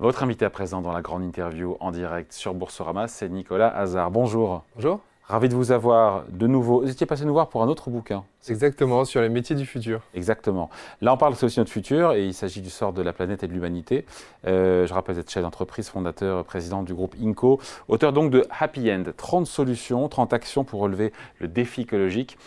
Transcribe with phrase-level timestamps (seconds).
[0.00, 4.12] Votre invité à présent dans la grande interview en direct sur Boursorama, c'est Nicolas Hazard.
[4.12, 4.62] Bonjour.
[4.76, 5.00] Bonjour.
[5.24, 6.82] Ravi de vous avoir de nouveau.
[6.82, 8.22] Vous étiez passé nous voir pour un autre bouquin.
[8.48, 10.02] Exactement, sur les métiers du futur.
[10.14, 10.70] Exactement.
[11.00, 13.48] Là, on parle, aussi notre futur, et il s'agit du sort de la planète et
[13.48, 14.06] de l'humanité.
[14.46, 17.58] Euh, je rappelle, vous êtes chef d'entreprise, fondateur, président du groupe INCO,
[17.88, 22.38] auteur donc de Happy End, 30 solutions, 30 actions pour relever le défi écologique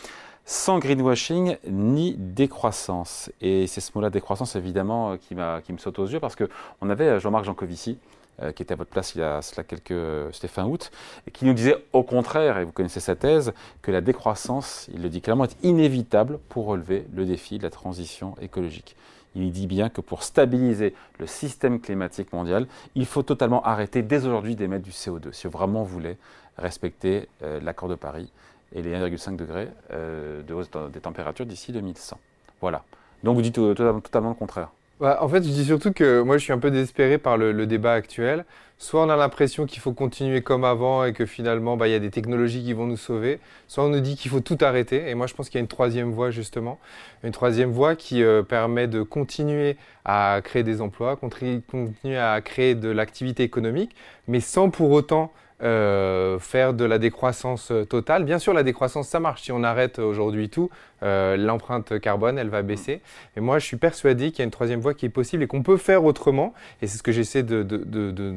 [0.52, 3.32] sans greenwashing ni décroissance.
[3.40, 5.34] Et c'est ce mot-là, décroissance, évidemment, qui,
[5.64, 7.98] qui me saute aux yeux parce qu'on avait euh, Jean-Marc Jancovici,
[8.42, 10.92] euh, qui était à votre place il y a cela quelques, c'était fin août,
[11.26, 15.02] et qui nous disait au contraire, et vous connaissez sa thèse, que la décroissance, il
[15.02, 18.98] le dit clairement, est inévitable pour relever le défi de la transition écologique.
[19.36, 24.26] Il dit bien que pour stabiliser le système climatique mondial, il faut totalement arrêter dès
[24.26, 26.18] aujourd'hui d'émettre du CO2 si on vraiment voulait
[26.58, 28.30] respecter euh, l'accord de Paris
[28.74, 32.18] et les 1,5 degrés euh, de hausse des températures d'ici 2100.
[32.62, 32.84] Voilà.
[33.24, 34.70] Donc vous dites totalement le contraire.
[35.02, 37.66] Bah, en fait, je dis surtout que moi, je suis un peu désespéré par le,
[37.66, 38.46] débat actuel.
[38.78, 41.96] Soit on a l'impression qu'il faut continuer comme avant et que finalement, bah, il y
[41.96, 43.40] a des technologies qui vont nous sauver.
[43.68, 45.10] Soit on nous dit qu'il faut tout arrêter.
[45.10, 46.78] Et moi, je pense qu'il y a une troisième voie, justement.
[47.24, 52.76] Une troisième voie qui euh, permet de continuer à créer des emplois, continuer à créer
[52.76, 53.96] de l'activité économique,
[54.28, 55.32] mais sans pour autant
[55.64, 58.24] euh, faire de la décroissance totale.
[58.24, 59.44] Bien sûr, la décroissance, ça marche.
[59.44, 60.70] Si on arrête aujourd'hui tout,
[61.04, 63.02] euh, l'empreinte carbone, elle va baisser.
[63.36, 65.48] Et moi, je suis persuadé qu'il y a une troisième voie qui est possible et
[65.48, 66.54] qu'on peut faire autrement.
[66.82, 67.64] Et c'est ce que j'essaie de,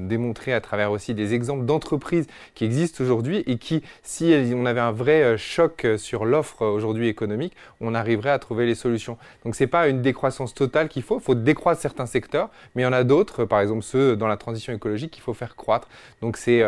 [0.07, 4.81] démontrer à travers aussi des exemples d'entreprises qui existent aujourd'hui et qui, si on avait
[4.81, 9.19] un vrai choc sur l'offre aujourd'hui économique, on arriverait à trouver les solutions.
[9.45, 11.19] Donc, c'est pas une décroissance totale qu'il faut.
[11.19, 14.29] Il faut décroître certains secteurs, mais il y en a d'autres, par exemple ceux dans
[14.29, 15.89] la transition écologique, qu'il faut faire croître.
[16.20, 16.65] Donc, c'est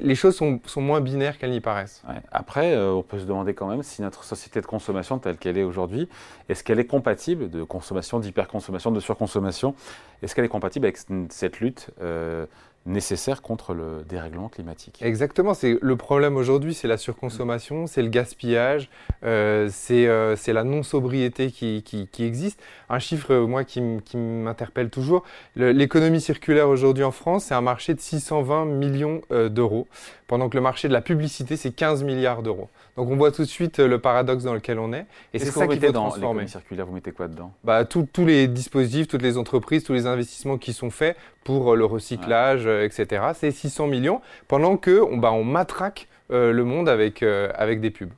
[0.00, 2.02] les choses sont, moins binaires qu'elles n'y paraissent.
[2.30, 5.58] Après, euh, on peut se demander quand même si notre société de consommation telle qu'elle
[5.58, 6.08] est aujourd'hui,
[6.48, 9.74] est-ce qu'elle est compatible de consommation, d'hyperconsommation, de surconsommation?
[10.22, 10.98] Est-ce qu'elle est compatible avec
[11.30, 12.46] cette lutte euh,
[12.86, 15.00] nécessaire contre le dérèglement climatique?
[15.02, 18.88] Exactement, c'est le problème aujourd'hui, c'est la surconsommation, c'est le gaspillage,
[19.24, 22.60] euh, euh, c'est la non-sobriété qui, qui, existe.
[22.88, 23.80] Un chiffre, moi, qui,
[24.16, 25.24] m'interpelle toujours,
[25.54, 29.86] l'économie circulaire aujourd'hui en France, c'est un marché de 620 millions d'euros,
[30.28, 32.68] pendant que le marché de la publicité, c'est 15 milliards d'euros.
[32.96, 35.06] Donc on voit tout de suite le paradoxe dans lequel on est.
[35.34, 37.52] Et c'est ça qu'il faut dans l'économie circulaire, vous mettez quoi dedans?
[37.64, 41.84] Bah, Tous les dispositifs, toutes les entreprises, tous les investissements qui sont faits pour le
[41.84, 43.22] recyclage, euh, etc.
[43.34, 47.80] C'est 600 millions, pendant que on, bah, on matraque euh, le monde avec, euh, avec
[47.80, 48.12] des pubs.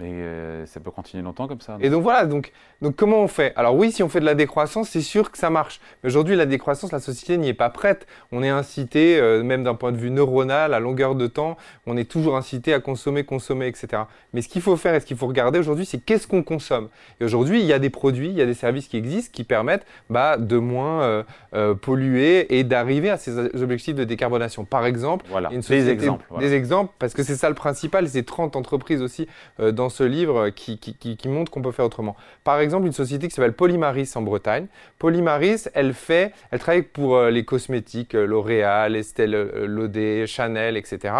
[0.00, 1.76] Mais ça peut continuer longtemps comme ça.
[1.80, 2.52] Et donc voilà, donc
[2.82, 3.52] donc comment on fait?
[3.56, 5.80] Alors oui, si on fait de la décroissance, c'est sûr que ça marche.
[6.02, 8.06] Mais aujourd'hui, la décroissance, la société n'y est pas prête.
[8.32, 11.98] On est incité, euh, même d'un point de vue neuronal, à longueur de temps, on
[11.98, 14.04] est toujours incité à consommer, consommer, etc.
[14.32, 16.88] Mais ce qu'il faut faire et ce qu'il faut regarder aujourd'hui, c'est qu'est-ce qu'on consomme?
[17.20, 19.44] Et aujourd'hui, il y a des produits, il y a des services qui existent qui
[19.44, 21.22] permettent bah, de moins euh,
[21.52, 24.64] euh, polluer et d'arriver à ces objectifs de décarbonation.
[24.64, 25.52] Par exemple, voilà.
[25.52, 26.24] une des exemples.
[26.38, 28.08] Des exemples, parce que c'est ça le principal.
[28.08, 29.28] C'est 30 entreprises aussi
[29.58, 30.78] dans ce livre qui,
[31.26, 32.16] montrent qu'on peut faire autrement.
[32.44, 34.66] Par exemple, une société qui s'appelle Polymaris en Bretagne.
[34.98, 41.14] Polymaris, elle fait, elle travaille pour euh, les cosmétiques euh, L'Oréal, Estée Lauder, Chanel, etc.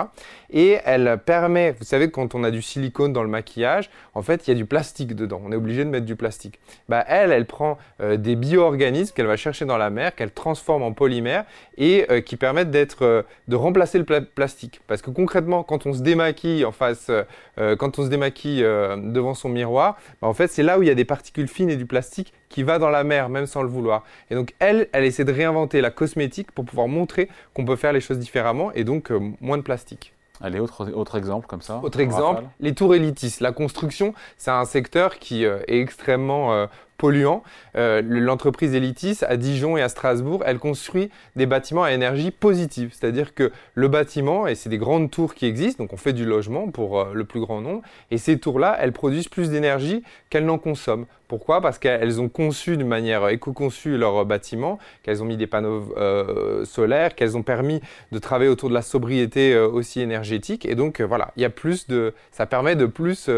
[0.52, 4.46] Et elle permet, vous savez, quand on a du silicone dans le maquillage, en fait,
[4.46, 5.40] il y a du plastique dedans.
[5.44, 6.58] On est obligé de mettre du plastique.
[6.88, 10.92] Bah, elle, elle prend des bio-organismes qu'elle va chercher dans la mer, qu'elle transforme en
[10.92, 11.44] polymère
[11.78, 14.80] et qui permettent d'être, de remplacer le plastique.
[14.86, 17.10] Parce que concrètement, quand on se démaquille en face,
[17.56, 20.92] quand on se démaquille devant son miroir, bah, en fait, c'est là où il y
[20.92, 23.68] a des particules fine et du plastique qui va dans la mer, même sans le
[23.68, 24.04] vouloir.
[24.30, 27.92] Et donc, elle, elle essaie de réinventer la cosmétique pour pouvoir montrer qu'on peut faire
[27.92, 30.12] les choses différemment et donc euh, moins de plastique.
[30.40, 31.80] Allez, autre, autre exemple comme ça.
[31.82, 33.36] Autre exemple, les tours élitis.
[33.40, 37.42] La construction, c'est un secteur qui euh, est extrêmement euh, polluant.
[37.76, 42.90] Euh, l'entreprise Elitis à Dijon et à Strasbourg, elle construit des bâtiments à énergie positive.
[42.92, 46.24] C'est-à-dire que le bâtiment, et c'est des grandes tours qui existent, donc on fait du
[46.24, 50.58] logement pour le plus grand nombre, et ces tours-là, elles produisent plus d'énergie qu'elles n'en
[50.58, 51.06] consomment.
[51.30, 51.60] Pourquoi?
[51.60, 56.64] Parce qu'elles ont conçu d'une manière éco-conçue leur bâtiment, qu'elles ont mis des panneaux euh,
[56.64, 57.80] solaires, qu'elles ont permis
[58.10, 60.66] de travailler autour de la sobriété aussi énergétique.
[60.66, 63.30] Et donc voilà, il y a plus de, ça permet de plus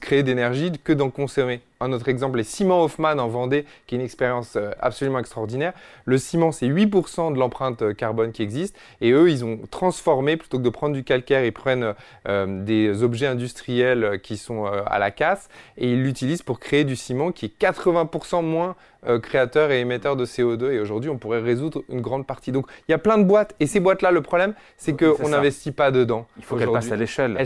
[0.00, 3.98] créer d'énergie que d'en consommer un autre exemple est Ciment Hoffman en Vendée, qui est
[3.98, 5.72] une expérience euh, absolument extraordinaire.
[6.04, 8.76] Le ciment, c'est 8% de l'empreinte euh, carbone qui existe.
[9.00, 11.94] Et eux, ils ont transformé, plutôt que de prendre du calcaire, ils prennent
[12.26, 16.96] euh, des objets industriels qui sont à la casse et ils l'utilisent pour créer du
[16.96, 18.74] ciment qui est 80% moins
[19.06, 20.72] euh, créateurs et émetteurs de CO2.
[20.72, 22.52] Et aujourd'hui, on pourrait résoudre une grande partie.
[22.52, 23.54] Donc, il y a plein de boîtes.
[23.60, 26.26] Et ces boîtes-là, le problème, c'est qu'on n'investit pas dedans.
[26.36, 27.38] Il faut qu'elles passent à l'échelle.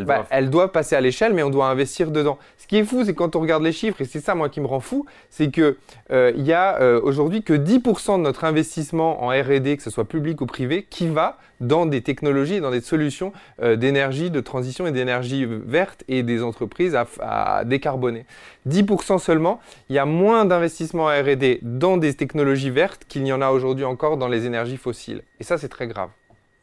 [0.00, 0.70] Bah, elles, doivent...
[0.70, 2.38] passer à l'échelle, mais on doit investir dedans.
[2.58, 4.60] Ce qui est fou, c'est quand on regarde les chiffres, et c'est ça moi qui
[4.60, 5.76] me rend fou, c'est qu'il
[6.12, 10.04] euh, y a euh, aujourd'hui que 10% de notre investissement en R&D, que ce soit
[10.04, 14.92] public ou privé, qui va dans des technologies, dans des solutions d'énergie, de transition et
[14.92, 18.26] d'énergie verte et des entreprises à, à décarboner.
[18.68, 23.32] 10% seulement, il y a moins d'investissement en R&D dans des technologies vertes qu'il n'y
[23.32, 25.22] en a aujourd'hui encore dans les énergies fossiles.
[25.40, 26.10] Et ça, c'est très grave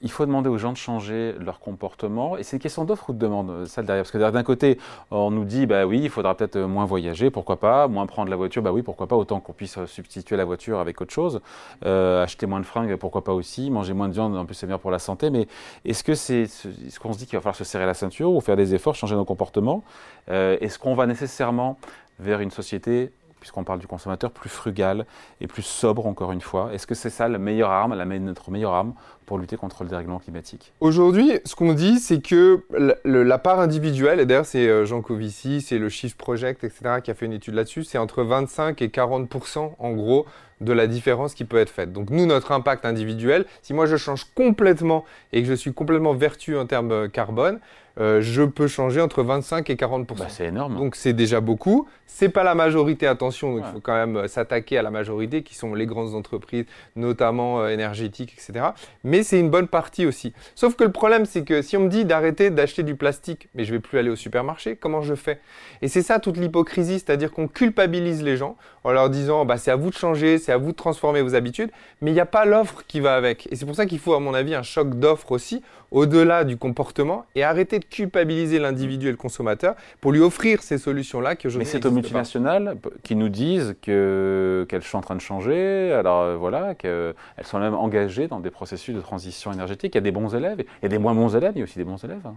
[0.06, 2.38] il faut demander aux gens de changer leur comportement.
[2.38, 4.04] Et c'est une question d'offre ou de demande, euh, ça derrière?
[4.04, 4.78] Parce que d'un côté,
[5.10, 8.30] on nous dit, bah oui, il faudra peut-être euh, moins voyager, pourquoi pas, moins prendre
[8.30, 11.14] la voiture, bah oui, pourquoi pas, autant qu'on puisse euh, substituer la voiture avec autre
[11.14, 11.42] chose.
[11.82, 13.72] acheter moins de fringues, pourquoi pas aussi.
[13.72, 15.32] Manger moins de viande, en plus c'est meilleur pour la santé.
[15.32, 15.48] Mais
[15.86, 18.42] est-ce que c'est ce qu'on se dit qu'il va falloir se serrer la ceinture ou
[18.42, 19.84] faire des efforts, changer nos comportements?
[20.28, 21.78] Est-ce qu'on va nécessairement
[22.20, 25.06] vers une société puisqu'on parle du consommateur, plus frugal
[25.42, 26.74] et plus sobre, encore une fois.
[26.74, 28.94] Est-ce que c'est ça la meilleure arme, la, notre meilleure arme
[29.26, 30.74] pour lutter contre le dérèglement climatique?
[30.80, 32.66] Aujourd'hui, ce qu'on dit, c'est que
[33.04, 37.12] la, part individuelle, et d'ailleurs c'est euh, Jean Covici, c'est le Shift Project, etc., qui
[37.12, 40.26] a fait une étude là-dessus, c'est entre 25 et 40% en gros
[40.62, 41.92] de la différence qui peut être faite.
[41.92, 46.14] Donc nous, notre impact individuel, si moi je change complètement et que je suis complètement
[46.14, 47.60] vertueux en termes euh, carbone,
[47.98, 50.76] euh, je peux changer entre 25 et 40 bah, C'est énorme.
[50.76, 51.88] Donc c'est déjà beaucoup.
[52.08, 53.56] C'est pas la majorité, attention.
[53.56, 56.66] Donc il faut quand même euh, s'attaquer à la majorité, qui sont les grandes entreprises,
[56.96, 58.68] notamment euh, énergétiques, etc.
[59.04, 60.34] Mais c'est une bonne partie aussi.
[60.56, 63.64] Sauf que le problème, c'est que si on me dit d'arrêter d'acheter du plastique, mais
[63.64, 65.40] je vais plus aller au supermarché, comment je fais?
[65.82, 69.72] Et c'est ça toute l'hypocrisie, c'est-à-dire qu'on culpabilise les gens en leur disant, bah, c'est
[69.72, 71.72] à vous de changer, c'est à vous de transformer vos habitudes,
[72.02, 73.52] mais il n'y a pas l'offre qui va avec.
[73.52, 76.58] Et c'est pour ça qu'il faut, à mon avis, un choc d'offre aussi au-delà du
[76.58, 81.50] comportement et arrêter de culpabiliser l'individu et le consommateur pour lui offrir ces solutions-là que
[81.50, 85.92] je Mais c'est aux multinationales qui nous disent que, qu'elles sont en train de changer,
[85.94, 89.96] alors euh, voilà, qu'elles sont même engagées dans des processus de transition énergétique.
[89.96, 91.62] Il y a des bons élèves, il y a des moins bons élèves, il y
[91.62, 92.26] a aussi des bons élèves.
[92.26, 92.36] Hein.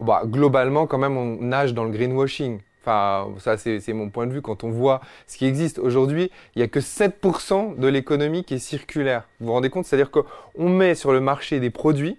[0.00, 2.60] Bah, globalement, quand même, on nage dans le greenwashing.
[2.82, 4.40] Enfin, ça, c'est mon point de vue.
[4.40, 8.54] Quand on voit ce qui existe aujourd'hui, il n'y a que 7% de l'économie qui
[8.54, 9.28] est circulaire.
[9.38, 9.84] Vous vous rendez compte?
[9.84, 12.18] C'est-à-dire qu'on met sur le marché des produits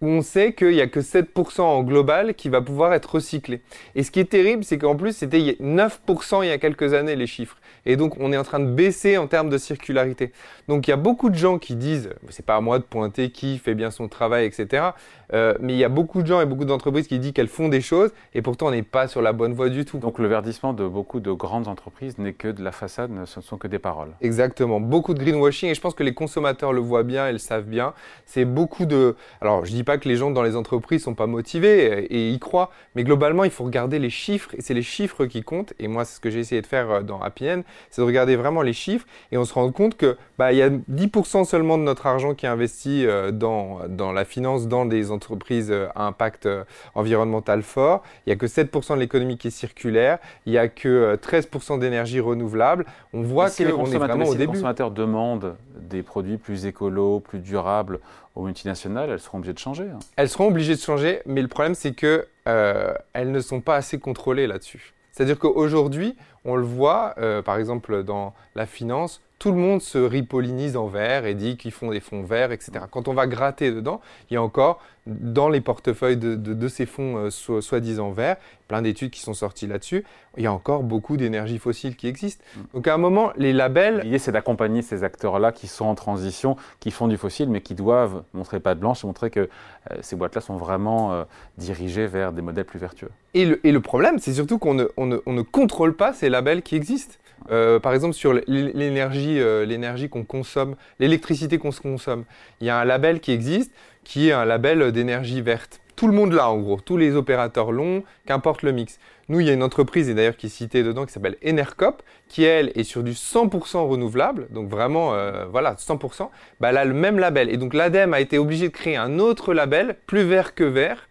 [0.00, 3.62] où on sait qu'il n'y a que 7% en global qui va pouvoir être recyclé.
[3.94, 7.16] Et ce qui est terrible, c'est qu'en plus, c'était 9% il y a quelques années
[7.16, 7.56] les chiffres.
[7.86, 10.32] Et donc, on est en train de baisser en termes de circularité.
[10.68, 13.30] Donc, il y a beaucoup de gens qui disent, c'est pas à moi de pointer
[13.30, 14.90] qui fait bien son travail, etc.
[15.32, 17.68] Euh, mais il y a beaucoup de gens et beaucoup d'entreprises qui disent qu'elles font
[17.68, 19.98] des choses et pourtant on n'est pas sur la bonne voie du tout.
[19.98, 23.44] Donc le verdissement de beaucoup de grandes entreprises n'est que de la façade, ce ne
[23.44, 24.10] sont que des paroles.
[24.20, 27.38] Exactement, beaucoup de greenwashing et je pense que les consommateurs le voient bien et le
[27.38, 27.92] savent bien.
[28.24, 29.16] C'est beaucoup de...
[29.40, 32.38] Alors je dis pas que les gens dans les entreprises sont pas motivés et, y
[32.38, 35.74] croient, mais globalement il faut regarder les chiffres et c'est les chiffres qui comptent.
[35.78, 38.06] Et moi c'est ce que j'ai essayé de faire euh, dans Happy End, c'est de
[38.06, 41.44] regarder vraiment les chiffres et on se rend compte que bah, il y a 10%
[41.44, 45.28] seulement de notre argent qui est investi euh, dans, dans la finance, dans des entreprises
[45.38, 46.64] entreprise euh, à impact euh,
[46.94, 48.02] environnemental fort.
[48.26, 50.18] Il n'y a que 7% de l'économie qui est circulaire.
[50.46, 52.86] Il n'y a que 13% euh, d'énergie renouvelable.
[53.12, 54.32] On voit qu'on est vraiment au début.
[54.32, 58.00] Si les consommateurs demandent des produits plus écolos, plus durables
[58.44, 59.84] multinationales, elles seront obligées de changer.
[59.84, 59.98] Hein.
[60.16, 63.98] Elles seront obligées de changer, mais le problème c'est que elles ne sont pas assez
[63.98, 64.94] contrôlées là-dessus.
[65.12, 67.14] C'est-à-dire qu'aujourd'hui, on le voit,
[67.44, 71.70] par exemple dans la finance, tout le monde se ripollinise en vert et dit qu'ils
[71.70, 72.84] font des fonds verts, etc.
[72.90, 74.00] Quand on va gratter dedans,
[74.30, 78.36] il y a encore dans les portefeuilles de, ces fonds euh, soi-disant verts,
[78.66, 80.04] plein d'études qui sont sorties là-dessus,
[80.36, 82.42] il y a encore beaucoup d'énergie fossile qui existe.
[82.42, 82.60] Mm.
[82.74, 84.00] Donc à un moment, les labels...
[84.04, 87.74] L'idée, c'est d'accompagner ces acteurs-là qui sont en transition, qui font du fossile, mais qui
[87.74, 91.24] doivent montrer pas de blanche et montrer que euh, ces boîtes-là sont vraiment euh,
[91.56, 93.10] dirigées vers des modèles plus vertueux.
[93.34, 97.14] Et le, problème, c'est surtout qu'on ne contrôle pas ces labels qui existent.
[97.50, 102.24] Euh, par exemple, sur l'énergie, euh, l'énergie qu'on consomme, l'électricité qu'on consomme,
[102.60, 103.72] il y a un label qui existe,
[104.04, 105.80] qui est un label d'énergie verte.
[105.96, 109.00] Tout le monde l'a en gros, tous les opérateurs l'ont, qu'importe le mix.
[109.28, 112.02] Nous, il y a une entreprise, et d'ailleurs qui est citée dedans, qui s'appelle Enercop,
[112.28, 116.30] qui elle est sur du 100% renouvelable, donc vraiment, euh, voilà, 100%,
[116.60, 117.50] bah, elle a le même label.
[117.50, 121.07] Et donc l'ADEME a été obligé de créer un autre label, plus vert que vert,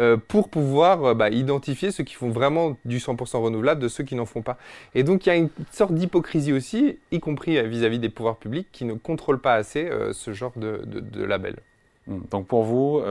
[0.00, 4.02] euh, pour pouvoir euh, bah, identifier ceux qui font vraiment du 100% renouvelable de ceux
[4.02, 4.56] qui n'en font pas.
[4.94, 8.36] Et donc il y a une sorte d'hypocrisie aussi, y compris euh, vis-à-vis des pouvoirs
[8.36, 10.82] publics, qui ne contrôlent pas assez ce genre de,
[11.22, 11.56] label.
[12.06, 13.02] Donc pour vous,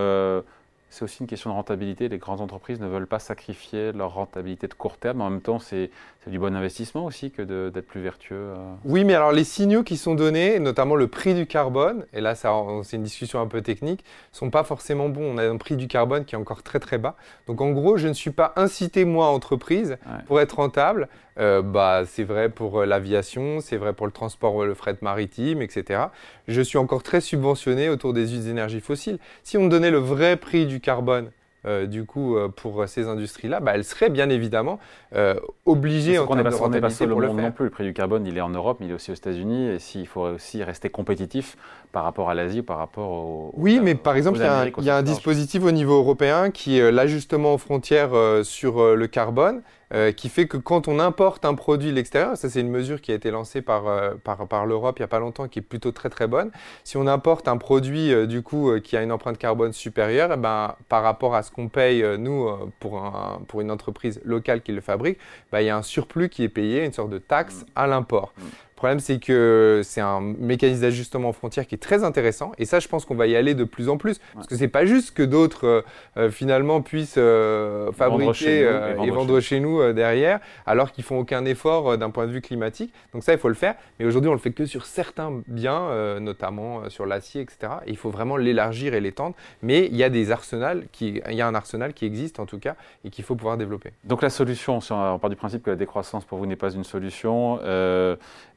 [0.90, 2.10] c'est aussi une question de rentabilité.
[2.10, 5.22] Les grandes entreprises ne veulent pas sacrifier leur rentabilité de court terme.
[5.22, 5.92] En même temps, c'est
[6.28, 8.36] du bon investissement aussi que d'être plus vertueux.
[8.36, 8.74] Euh.
[8.86, 12.36] Oui, mais alors les signaux qui sont donnés, notamment le prix du carbone, et là
[12.36, 15.36] c'est une discussion un peu technique, sont pas forcément bons.
[15.36, 17.16] On a un prix du carbone qui est encore très très bas.
[17.48, 19.98] Donc en gros, je ne suis pas incité moi entreprise
[20.28, 21.08] pour être rentable.
[21.40, 25.62] Euh, bah, c'est vrai pour euh, l'aviation, c'est vrai pour le transport, le fret maritime,
[25.62, 26.02] etc.
[26.50, 29.20] Je suis encore très subventionné autour des énergies fossiles.
[29.44, 31.32] Si on me donnait le vrai prix du carbone
[31.66, 34.80] euh, du coup, euh, pour ces industries-là, bah, elles seraient bien évidemment
[35.14, 35.36] euh,
[35.66, 37.66] obligées en termes de rentabilité pour le monde non plus.
[37.66, 39.70] Le prix du carbone, il est en Europe, mais il est aussi aux États-Unis.
[39.70, 41.58] Et s'il faut aussi rester compétitif
[41.92, 43.52] par rapport à l'Asie, par rapport au.
[43.58, 47.54] Oui, mais par exemple, il y a un dispositif au niveau européen qui est l'ajustement
[47.54, 48.12] aux frontières
[48.44, 49.62] sur le carbone.
[49.92, 53.02] Euh, qui fait que quand on importe un produit de l'extérieur, ça c'est une mesure
[53.02, 55.60] qui a été lancée par, euh, par, par l'Europe il n'y a pas longtemps, qui
[55.60, 56.52] est plutôt très très bonne.
[56.84, 60.38] Si on importe un produit euh, du coup qui a une empreinte carbone supérieure, eh
[60.38, 62.48] ben, par rapport à ce qu'on paye nous
[62.80, 65.18] pour, un, pour une entreprise locale qui le fabrique,
[65.52, 68.34] bah, il y a un surplus qui est payé, une sorte de taxe à l'import.
[68.80, 72.54] Le problème, c'est que c'est un mécanisme d'ajustement aux frontières qui est très intéressant.
[72.58, 74.22] Et ça, je pense qu'on va y aller de plus en plus.
[74.34, 75.82] Parce que c'est pas juste que d'autres, euh,
[76.16, 78.62] euh, finalement, puissent euh, fabriquer
[79.04, 82.94] et vendre, chez nous, derrière, alors qu'ils font aucun effort d'un point de vue climatique.
[83.14, 83.76] Donc ça, il faut le faire.
[84.00, 87.74] Mais aujourd'hui, on le fait que sur certains biens, notamment sur l'acier, etc.
[87.86, 89.36] Et il faut vraiment l'élargir et l'étendre.
[89.62, 92.46] Mais il y a des arsenals, qui, il y a un arsenal qui existe en
[92.46, 93.92] tout cas et qu'il faut pouvoir développer.
[94.06, 96.86] Donc la solution, on part du principe que la décroissance pour vous n'est pas une
[96.86, 97.60] solution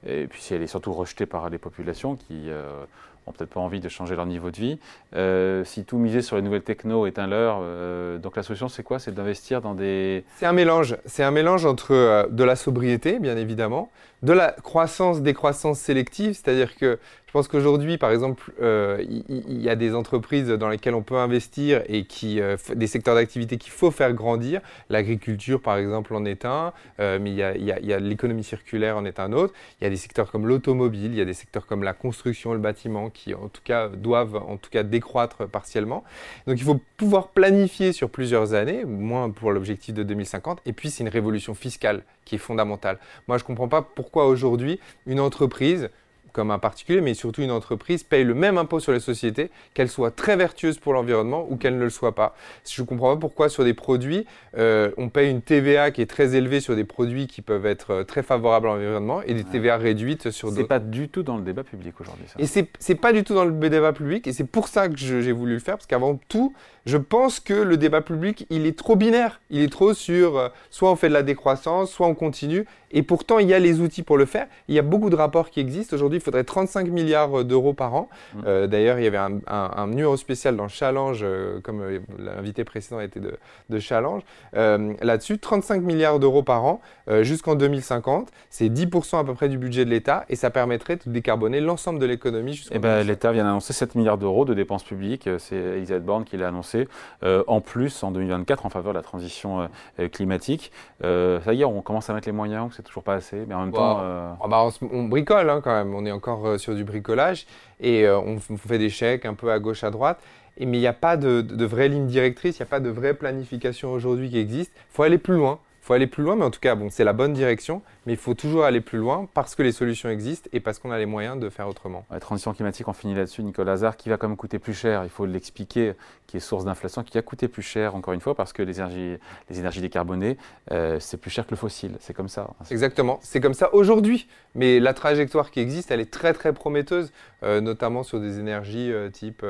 [0.07, 2.85] et puis si elle est surtout rejetée par les populations qui euh,
[3.27, 4.79] ont peut-être pas envie de changer leur niveau de vie.
[5.15, 8.69] Euh, si tout miser sur les nouvelles techno est un leurre, euh, donc la solution
[8.69, 8.99] c'est quoi?
[8.99, 10.25] C'est d'investir dans des...
[10.37, 10.97] C'est un mélange.
[11.07, 13.91] C'est un mélange entre de la sobriété, bien évidemment,
[14.23, 16.99] de la croissance, décroissance sélective, c'est-à-dire que
[17.33, 21.17] je pense qu'aujourd'hui, par exemple, euh, il y, a des entreprises dans lesquelles on peut
[21.17, 24.61] investir et qui, euh, des secteurs d'activité qu'il faut faire grandir.
[24.91, 29.19] L'agriculture, par exemple, en est un, euh, mais il y a, l'économie circulaire en est
[29.19, 29.55] un autre.
[29.81, 32.53] Il y a des secteurs comme l'automobile, il y a des secteurs comme la construction,
[32.53, 36.05] le bâtiment, qui en tout cas doivent en tout cas décroître partiellement.
[36.47, 40.61] Donc il faut pouvoir planifier sur plusieurs années, moins pour l'objectif de 2050.
[40.67, 42.99] Et puis c'est une révolution fiscale qui est fondamentale.
[43.27, 45.89] Moi, je ne comprends pas pourquoi aujourd'hui une entreprise
[46.33, 49.89] comme un particulier, mais surtout une entreprise, paye le même impôt sur les sociétés, qu'elle
[49.89, 52.35] soit très vertueuse pour l'environnement ou qu'elle ne le soit pas.
[52.69, 56.07] Je ne comprends pas pourquoi sur des produits, euh, on paye une TVA qui est
[56.07, 59.45] très élevée sur des produits qui peuvent être euh, très favorables à l'environnement et des
[59.45, 60.61] TVA réduites sur d'autres.
[60.61, 62.25] C'est pas du tout dans le débat public aujourd'hui.
[62.39, 64.97] Et c'est, n'est pas du tout dans le débat public et c'est pour ça que
[64.97, 68.77] j'ai voulu le faire parce qu'avant tout, je pense que le débat public, il est
[68.77, 69.41] trop binaire.
[69.51, 72.67] Il est trop sur euh, soit on fait de la décroissance, soit on continue.
[72.91, 74.47] Et pourtant, il y a les outils pour le faire.
[74.69, 75.95] Il y a beaucoup de rapports qui existent.
[75.95, 78.09] Aujourd'hui, faudrait 35 milliards d'euros par an.
[78.35, 78.41] Mmh.
[78.47, 81.83] Euh, d'ailleurs, il y avait un, numéro spécial dans Challenge, euh, comme
[82.19, 83.39] l'invité précédent était de,
[83.69, 84.23] de Challenge.
[84.55, 86.81] Là-dessus, 35 milliards d'euros par an
[87.23, 88.31] jusqu'en 2050.
[88.51, 91.99] C'est 10% à peu près du budget de l'État et ça permettrait de décarboner l'ensemble
[91.99, 95.29] de l'économie jusqu'en eh ben, L'État vient d'annoncer 7 milliards d'euros de dépenses publiques.
[95.39, 96.89] C'est Elisabeth Borne qui l'a annoncé
[97.23, 100.73] euh, en plus en 2024 en faveur de la transition euh, climatique.
[101.05, 103.55] Euh, ça y est, on commence à mettre les moyens, c'est toujours pas assez, mais
[103.55, 103.99] en même temps.
[104.01, 107.47] Ah bah, on, bricole hein, quand même, on est encore sur du bricolage
[107.81, 110.21] et on, fait des chèques un peu à gauche, à droite.
[110.59, 112.81] Et, mais il n'y a pas de, de, vraie ligne directrice, il n'y a pas
[112.81, 114.73] de vraie planification aujourd'hui qui existe.
[114.75, 115.59] Il faut aller plus loin.
[115.83, 118.15] Il faut aller plus loin, mais en tout cas, bon, c'est la bonne direction mais
[118.15, 120.99] il faut toujours aller plus loin parce que les solutions existent et parce qu'on a
[120.99, 122.05] les moyens de faire autrement.
[122.11, 125.05] La transition climatique, on finit là-dessus, Nicolas Hazard, qui va quand même coûter plus cher,
[125.05, 125.95] il faut l'expliquer,
[126.27, 128.79] qui est source d'inflation, qui a coûté plus cher, encore une fois, parce que les
[128.81, 129.19] énergies,
[129.51, 130.37] les énergies décarbonées,
[130.73, 132.51] euh, c'est plus cher que le fossile, c'est comme ça.
[132.71, 137.13] Exactement, c'est comme ça aujourd'hui, mais la trajectoire qui existe, elle est très très prometteuse,
[137.45, 139.45] euh, notamment sur des énergies euh, type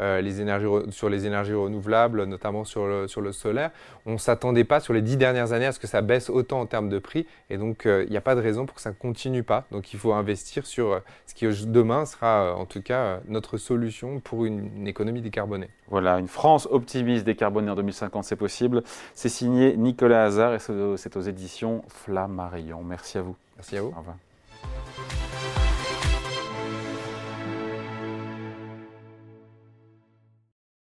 [0.00, 3.70] les énergies sur les énergies renouvelables, notamment sur le, sur le solaire.
[4.06, 6.60] On ne s'attendait pas sur les dix dernières années à ce que ça baisse autant
[6.60, 8.90] en termes de prix, et donc il n'y a pas de raison pour que ça
[8.90, 9.66] ne continue pas.
[9.70, 13.18] Donc il faut investir sur euh, ce qui demain sera euh, en tout cas euh,
[13.28, 15.68] notre solution pour une, économie décarbonée.
[15.88, 18.82] Voilà, une France optimiste décarbonée en 2050, c'est possible.
[19.14, 22.82] C'est signé Nicolas Hazard et c'est aux éditions Flammarion.
[22.82, 23.36] Merci à vous.
[23.56, 23.88] Merci à vous.
[23.88, 25.23] Au revoir.